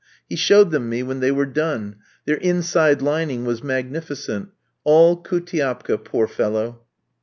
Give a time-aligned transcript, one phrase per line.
[0.27, 4.49] He showed them me when they were done, their inside lining was magnificent;
[4.83, 6.81] all Koultiapka, poor fellow!